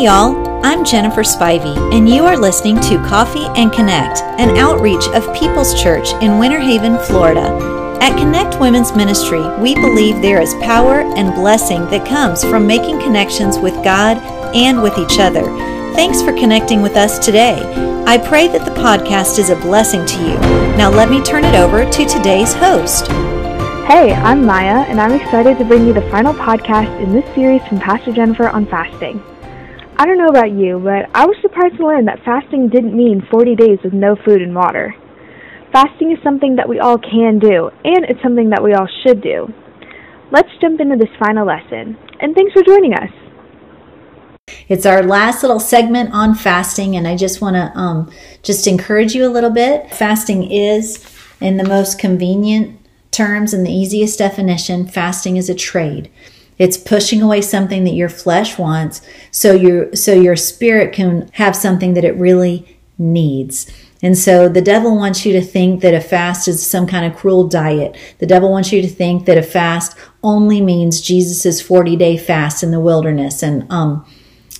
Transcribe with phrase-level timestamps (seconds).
[0.00, 0.64] Y'all.
[0.64, 5.78] I'm Jennifer Spivey, and you are listening to Coffee and Connect, an outreach of People's
[5.78, 7.98] Church in Winter Haven, Florida.
[8.00, 12.98] At Connect Women's Ministry, we believe there is power and blessing that comes from making
[13.00, 14.16] connections with God
[14.56, 15.42] and with each other.
[15.92, 17.60] Thanks for connecting with us today.
[18.06, 20.38] I pray that the podcast is a blessing to you.
[20.78, 23.06] Now, let me turn it over to today's host.
[23.86, 27.62] Hey, I'm Maya, and I'm excited to bring you the final podcast in this series
[27.66, 29.22] from Pastor Jennifer on fasting.
[30.00, 33.20] I don't know about you, but I was surprised to learn that fasting didn't mean
[33.30, 34.94] 40 days with no food and water.
[35.74, 39.20] Fasting is something that we all can do, and it's something that we all should
[39.20, 39.52] do.
[40.32, 43.10] Let's jump into this final lesson, and thanks for joining us.
[44.70, 48.10] It's our last little segment on fasting, and I just want to um,
[48.42, 49.92] just encourage you a little bit.
[49.92, 51.04] Fasting is,
[51.42, 56.10] in the most convenient terms and the easiest definition, fasting is a trade.
[56.60, 61.56] It's pushing away something that your flesh wants so your so your spirit can have
[61.56, 63.66] something that it really needs.
[64.02, 67.18] And so the devil wants you to think that a fast is some kind of
[67.18, 67.96] cruel diet.
[68.18, 72.62] The devil wants you to think that a fast only means Jesus's 40 day fast
[72.62, 73.42] in the wilderness.
[73.42, 74.04] And, um,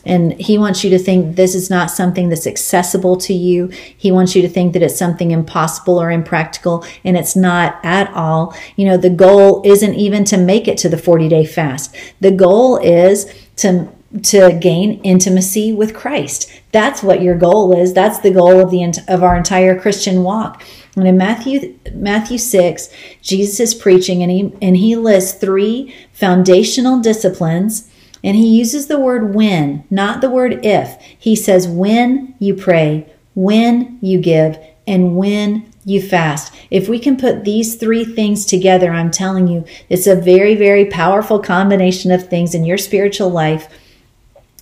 [0.05, 3.69] and he wants you to think this is not something that's accessible to you.
[3.69, 8.13] He wants you to think that it's something impossible or impractical, and it's not at
[8.15, 8.55] all.
[8.77, 11.95] You know, the goal isn't even to make it to the 40 day fast.
[12.21, 13.89] The goal is to
[14.25, 16.51] to gain intimacy with Christ.
[16.73, 17.95] That's what your goal is.
[17.95, 20.65] That's the goal of the of our entire Christian walk.
[20.97, 22.89] And in Matthew Matthew 6,
[23.23, 27.90] Jesus is preaching and he and he lists three foundational disciplines
[28.23, 31.01] and he uses the word when, not the word if.
[31.19, 36.55] He says, when you pray, when you give, and when you fast.
[36.71, 40.85] If we can put these three things together, I'm telling you, it's a very, very
[40.85, 43.69] powerful combination of things in your spiritual life.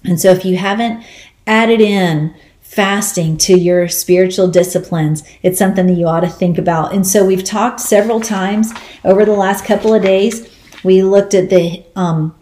[0.04, 1.04] And so if you haven't
[1.46, 6.92] added in fasting to your spiritual disciplines, it's something that you ought to think about.
[6.92, 8.72] And so we've talked several times
[9.04, 10.54] over the last couple of days.
[10.84, 12.34] We looked at the um,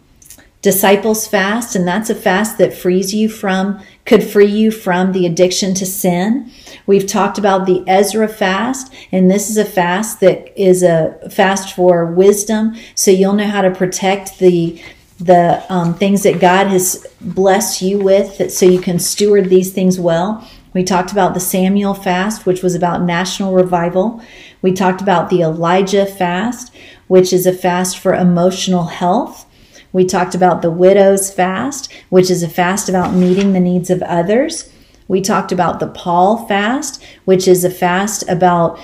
[0.67, 5.25] disciples fast and that's a fast that frees you from could free you from the
[5.25, 6.51] addiction to sin.
[6.85, 11.73] We've talked about the ezra fast and this is a fast that is a fast
[11.73, 12.75] for wisdom.
[12.95, 14.81] So you'll know how to protect the
[15.21, 19.97] the um, things that god has blessed you with so you can steward these things
[19.97, 20.45] well.
[20.73, 24.21] We talked about the samuel fast which was about national revival.
[24.61, 26.75] We talked about the elijah fast
[27.07, 29.45] which is a fast for emotional health
[29.93, 34.01] we talked about the widow's fast, which is a fast about meeting the needs of
[34.03, 34.71] others.
[35.07, 38.79] We talked about the Paul fast, which is a fast about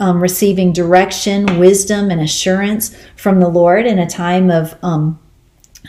[0.00, 5.18] um, receiving direction, wisdom, and assurance from the Lord in a time of um,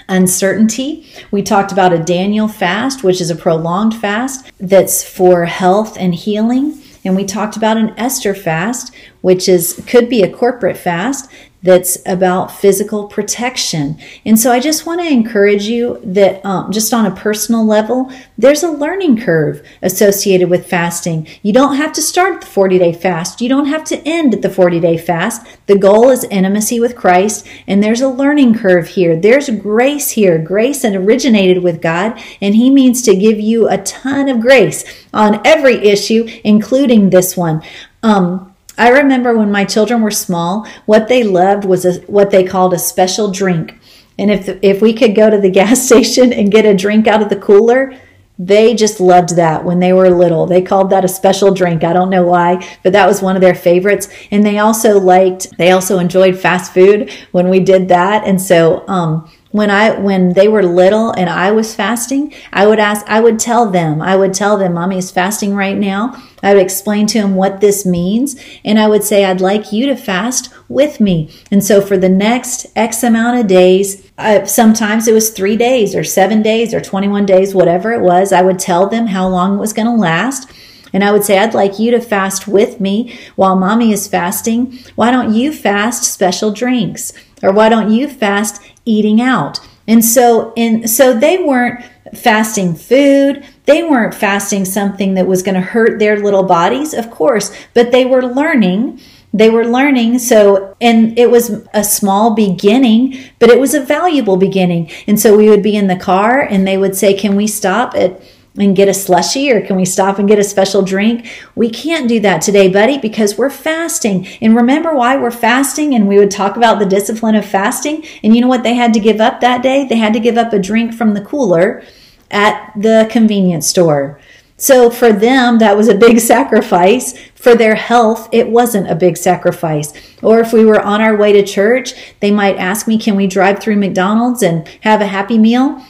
[0.09, 1.08] uncertainty.
[1.31, 6.14] We talked about a Daniel fast, which is a prolonged fast that's for health and
[6.14, 6.81] healing.
[7.04, 8.94] And we talked about an Esther fast,
[9.25, 11.28] which is could be a corporate fast
[11.63, 13.97] that's about physical protection.
[14.24, 18.12] And so I just want to encourage you that um, just on a personal level,
[18.38, 21.28] there's a learning curve associated with fasting.
[21.41, 23.41] You don't have to start the 40 day fast.
[23.41, 25.44] You don't have to end the 40 day fast.
[25.66, 29.19] The goal is intimacy with Christ, and there's a learning curve here.
[29.19, 33.80] There's grace here, grace that originated with God, and He means to give you a
[33.80, 37.63] ton of grace on every issue, including this one.
[38.03, 42.44] Um, I remember when my children were small, what they loved was a, what they
[42.44, 43.80] called a special drink.
[44.18, 47.22] And if if we could go to the gas station and get a drink out
[47.22, 47.94] of the cooler,
[48.38, 50.46] they just loved that when they were little.
[50.46, 51.84] They called that a special drink.
[51.84, 54.09] I don't know why, but that was one of their favorites.
[54.30, 58.25] And they also liked, they also enjoyed fast food when we did that.
[58.25, 62.78] And so, um, when I when they were little and I was fasting, I would
[62.78, 66.22] ask I would tell them, I would tell them mommy is fasting right now.
[66.44, 68.36] I would explain to them what this means
[68.66, 71.34] and I would say I'd like you to fast with me.
[71.52, 75.96] And so for the next X amount of days, uh, sometimes it was 3 days
[75.96, 79.56] or 7 days or 21 days, whatever it was, I would tell them how long
[79.56, 80.51] it was going to last.
[80.92, 84.80] And I would say, I'd like you to fast with me while mommy is fasting.
[84.96, 87.13] Why don't you fast special drinks?
[87.44, 89.60] Or why don't you fast eating out.
[89.88, 91.84] And so in so they weren't
[92.14, 97.12] fasting food, they weren't fasting something that was going to hurt their little bodies, of
[97.12, 99.00] course, but they were learning.
[99.34, 104.38] They were learning so and it was a small beginning but it was a valuable
[104.38, 104.90] beginning.
[105.08, 107.96] And so we would be in the car and they would say can we stop
[107.96, 108.22] at
[108.57, 111.30] and get a slushy or can we stop and get a special drink?
[111.56, 114.28] We can't do that today, buddy, because we're fasting.
[114.42, 115.94] And remember why we're fasting?
[115.94, 118.06] And we would talk about the discipline of fasting.
[118.24, 119.86] And you know what they had to give up that day?
[119.88, 121.84] They had to give up a drink from the cooler
[122.31, 124.19] at the convenience store.
[124.58, 127.18] So for them, that was a big sacrifice.
[127.36, 129.94] For their health, it wasn't a big sacrifice.
[130.24, 133.28] Or if we were on our way to church, they might ask me, Can we
[133.28, 135.84] drive through McDonald's and have a happy meal?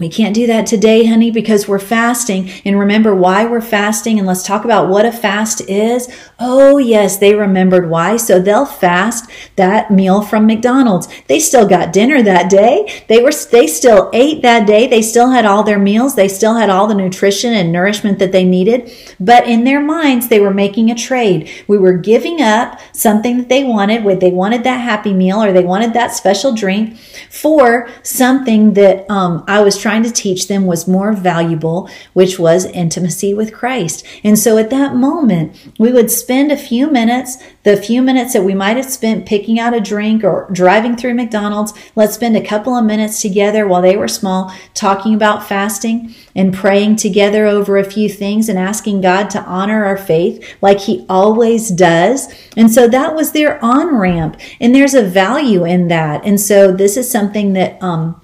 [0.00, 2.50] We can't do that today, honey, because we're fasting.
[2.64, 4.18] And remember why we're fasting.
[4.18, 6.08] And let's talk about what a fast is.
[6.40, 8.16] Oh, yes, they remembered why.
[8.16, 11.08] So they'll fast that meal from McDonald's.
[11.26, 13.04] They still got dinner that day.
[13.08, 14.86] They were, they still ate that day.
[14.86, 16.14] They still had all their meals.
[16.14, 18.90] They still had all the nutrition and nourishment that they needed.
[19.20, 21.50] But in their minds, they were making a trade.
[21.68, 24.20] We were giving up something that they wanted.
[24.20, 26.96] They wanted that happy meal or they wanted that special drink
[27.28, 32.64] for something that um, I was trying to teach them was more valuable, which was
[32.64, 34.06] intimacy with Christ.
[34.24, 38.44] And so at that moment, we would spend a few minutes, the few minutes that
[38.44, 42.44] we might have spent picking out a drink or driving through McDonald's, let's spend a
[42.44, 47.76] couple of minutes together while they were small talking about fasting and praying together over
[47.76, 52.32] a few things and asking God to honor our faith like He always does.
[52.56, 56.24] And so that was their on ramp, and there's a value in that.
[56.24, 58.21] And so this is something that, um,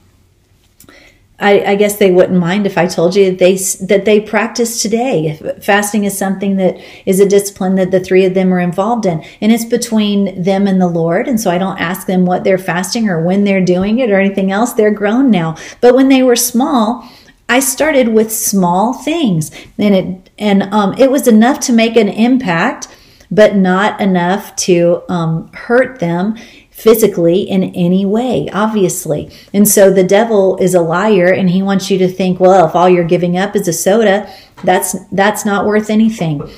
[1.41, 3.57] I, I, guess they wouldn't mind if I told you that they
[3.87, 5.39] that they practice today.
[5.63, 9.25] Fasting is something that is a discipline that the three of them are involved in,
[9.41, 11.29] and it's between them and the Lord.
[11.29, 14.19] And so I don't ask them what they're fasting or when they're doing it or
[14.19, 14.73] anything else.
[14.73, 15.57] They're grown now.
[15.81, 17.09] But when they were small,
[17.49, 22.09] I started with small things, and it and um, it was enough to make an
[22.09, 22.89] impact,
[23.31, 26.37] but not enough to um, hurt them
[26.79, 29.29] physically in any way, obviously.
[29.53, 32.77] And so the devil is a liar and he wants you to think, well, if
[32.77, 34.33] all you're giving up is a soda,
[34.63, 36.49] that's that's not worth anything.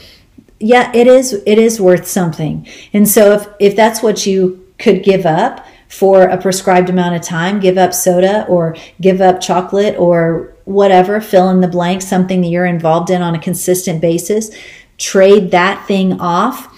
[0.59, 2.69] Yeah, it is it is worth something.
[2.93, 7.23] And so if if that's what you could give up for a prescribed amount of
[7.23, 12.43] time, give up soda or give up chocolate or whatever, fill in the blank, something
[12.43, 14.51] that you're involved in on a consistent basis,
[14.99, 16.70] trade that thing off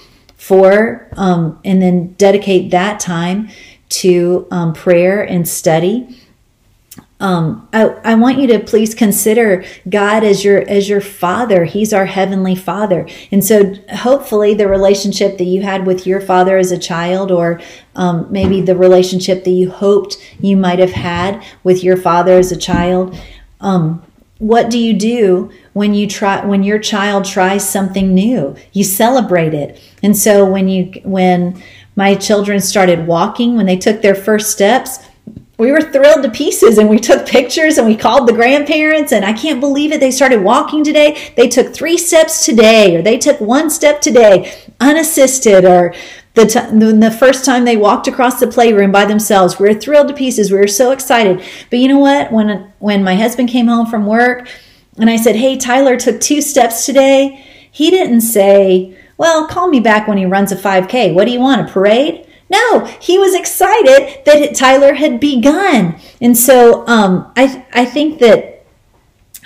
[0.43, 3.49] for, um, and then dedicate that time
[3.89, 6.19] to um, prayer and study.
[7.21, 11.65] Um, I, I want you to please consider God as your as your father.
[11.65, 16.59] He's our heavenly father, and so hopefully the relationship that you had with your father
[16.59, 17.61] as a child, or
[17.95, 22.51] um, maybe the relationship that you hoped you might have had with your father as
[22.51, 23.17] a child.
[23.61, 24.03] Um,
[24.43, 28.57] what do you do when you try when your child tries something new?
[28.73, 29.81] You celebrate it.
[30.03, 31.63] And so when you when
[31.95, 34.99] my children started walking when they took their first steps
[35.59, 39.25] we were thrilled to pieces and we took pictures and we called the grandparents and
[39.25, 40.01] i can't believe it.
[40.01, 41.33] They started walking today.
[41.37, 45.95] They took three steps today or they took one step today unassisted or
[46.35, 50.09] the, t- the first time they walked across the playroom by themselves, we were thrilled
[50.09, 50.51] to pieces.
[50.51, 51.45] We were so excited.
[51.69, 52.33] But you know what?
[52.33, 54.49] When when my husband came home from work
[54.99, 59.81] and I said, "Hey, Tyler took two steps today," he didn't say, "Well, call me
[59.81, 61.13] back when he runs a 5K.
[61.13, 61.69] What do you want?
[61.69, 65.99] A parade?" No, he was excited that Tyler had begun.
[66.21, 68.52] And so um, I I think that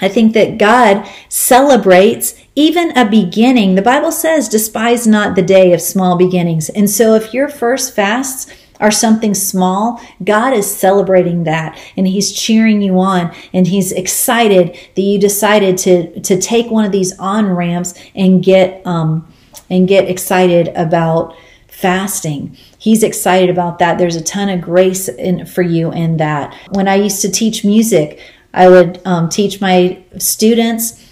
[0.00, 3.74] I think that God celebrates even a beginning.
[3.74, 6.68] The Bible says, despise not the day of small beginnings.
[6.68, 8.46] And so if your first fasts
[8.78, 14.76] are something small, God is celebrating that and He's cheering you on and He's excited
[14.94, 19.26] that you decided to, to take one of these on ramps and get, um,
[19.70, 21.34] and get excited about
[21.68, 22.56] fasting.
[22.78, 23.98] He's excited about that.
[23.98, 26.54] There's a ton of grace in, for you in that.
[26.70, 28.20] When I used to teach music,
[28.56, 31.02] I would um, teach my students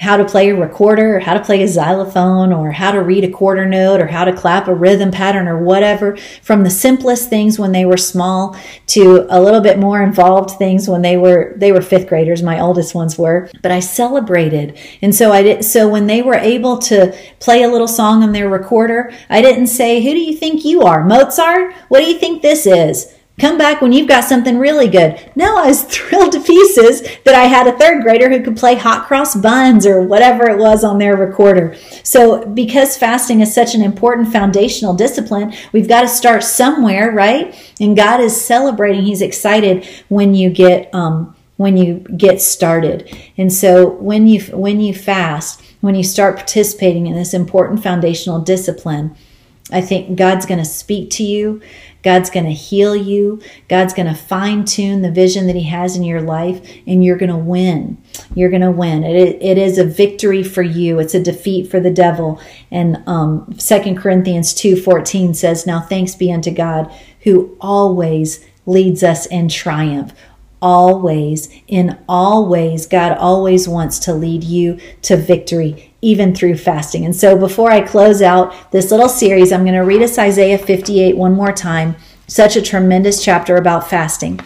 [0.00, 3.24] how to play a recorder or how to play a xylophone or how to read
[3.24, 7.28] a quarter note or how to clap a rhythm pattern or whatever from the simplest
[7.28, 11.52] things when they were small to a little bit more involved things when they were
[11.56, 13.50] they were fifth graders my oldest ones were.
[13.60, 14.78] But i celebrated.
[15.02, 18.32] And so i did so when they were able to play a little song on
[18.32, 21.74] their recorder i didn't say who do you think you are mozart?
[21.88, 25.30] What do you think this is Come back when you've got something really good.
[25.36, 28.74] No, I was thrilled to pieces that I had a third grader who could play
[28.74, 31.76] hot cross buns or whatever it was on their recorder.
[32.02, 37.54] So, because fasting is such an important foundational discipline, we've got to start somewhere, right?
[37.80, 39.04] And God is celebrating.
[39.04, 43.16] He's excited when you get um, when you get started.
[43.36, 48.40] And so, when you when you fast, when you start participating in this important foundational
[48.40, 49.14] discipline,
[49.70, 51.60] I think God's going to speak to you.
[52.02, 53.42] God's going to heal you.
[53.68, 57.18] God's going to fine tune the vision that He has in your life, and you're
[57.18, 57.98] going to win.
[58.34, 59.04] You're going to win.
[59.04, 60.98] It, it is a victory for you.
[61.00, 62.40] It's a defeat for the devil.
[62.70, 69.26] And um, 2 Corinthians 2.14 says, Now thanks be unto God who always leads us
[69.26, 70.12] in triumph
[70.60, 77.04] always, in all ways, God always wants to lead you to victory, even through fasting.
[77.04, 80.58] And so before I close out this little series, I'm going to read us Isaiah
[80.58, 81.96] 58 one more time.
[82.26, 84.40] Such a tremendous chapter about fasting.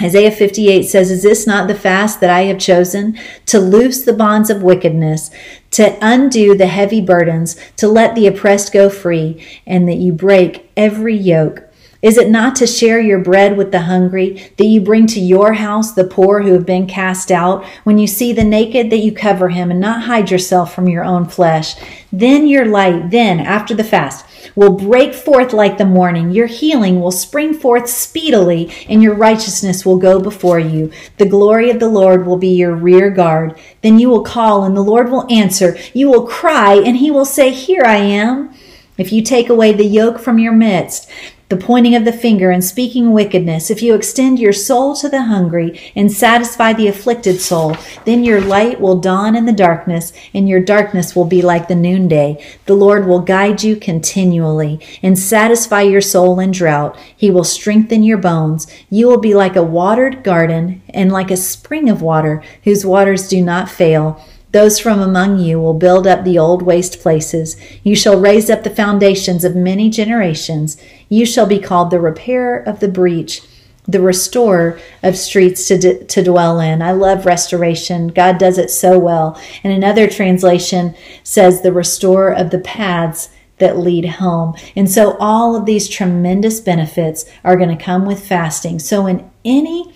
[0.00, 3.18] Isaiah 58 says, Is this not the fast that I have chosen?
[3.46, 5.30] To loose the bonds of wickedness,
[5.72, 10.70] to undo the heavy burdens, to let the oppressed go free, and that you break
[10.76, 11.68] every yoke.
[12.02, 15.52] Is it not to share your bread with the hungry, that you bring to your
[15.52, 17.64] house the poor who have been cast out?
[17.84, 21.04] When you see the naked, that you cover him and not hide yourself from your
[21.04, 21.76] own flesh?
[22.12, 26.32] Then your light, then after the fast, will break forth like the morning.
[26.32, 30.90] Your healing will spring forth speedily, and your righteousness will go before you.
[31.18, 33.56] The glory of the Lord will be your rear guard.
[33.80, 35.78] Then you will call, and the Lord will answer.
[35.94, 38.52] You will cry, and he will say, Here I am.
[38.98, 41.10] If you take away the yoke from your midst,
[41.52, 45.24] the pointing of the finger and speaking wickedness, if you extend your soul to the
[45.24, 50.48] hungry and satisfy the afflicted soul, then your light will dawn in the darkness, and
[50.48, 52.42] your darkness will be like the noonday.
[52.64, 56.98] The Lord will guide you continually and satisfy your soul in drought.
[57.14, 58.66] He will strengthen your bones.
[58.88, 63.28] You will be like a watered garden and like a spring of water whose waters
[63.28, 64.24] do not fail.
[64.52, 67.56] Those from among you will build up the old waste places.
[67.82, 70.76] You shall raise up the foundations of many generations.
[71.08, 73.42] You shall be called the repairer of the breach,
[73.88, 76.82] the restorer of streets to, d- to dwell in.
[76.82, 78.08] I love restoration.
[78.08, 79.40] God does it so well.
[79.64, 80.94] And another translation
[81.24, 84.54] says the restorer of the paths that lead home.
[84.76, 88.80] And so all of these tremendous benefits are going to come with fasting.
[88.80, 89.94] So in any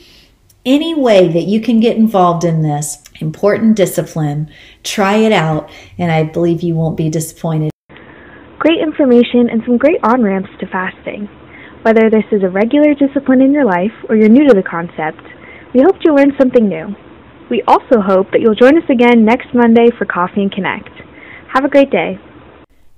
[0.64, 4.50] any way that you can get involved in this important discipline,
[4.82, 7.70] try it out, and I believe you won't be disappointed.
[8.58, 11.28] Great information and some great on ramps to fasting.
[11.82, 15.22] Whether this is a regular discipline in your life or you're new to the concept,
[15.72, 16.94] we hope you learned something new.
[17.48, 20.90] We also hope that you'll join us again next Monday for Coffee and Connect.
[21.54, 22.18] Have a great day.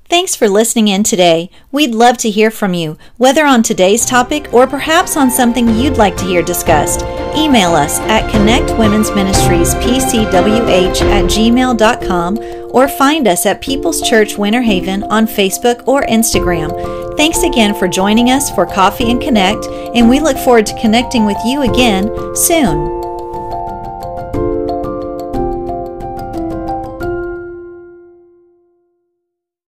[0.08, 1.50] Thanks for listening in today.
[1.70, 5.98] We'd love to hear from you, whether on today's topic or perhaps on something you'd
[5.98, 7.00] like to hear discussed.
[7.36, 12.38] Email us at connectwomen'sministriespcwh at gmail.com
[12.70, 17.16] or find us at People's Church Winter Haven on Facebook or Instagram.
[17.16, 21.24] Thanks again for joining us for Coffee and Connect, and we look forward to connecting
[21.24, 22.97] with you again soon.